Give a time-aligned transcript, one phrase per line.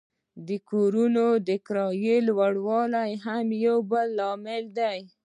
[0.47, 4.99] د کورونو د کرایې لوړوالی هم یو بل لامل دی